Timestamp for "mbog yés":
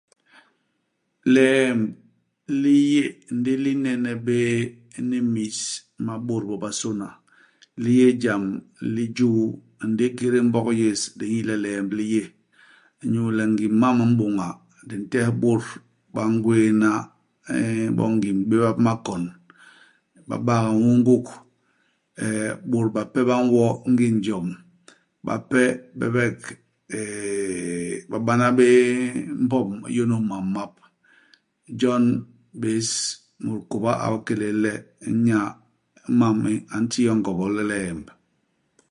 10.49-11.01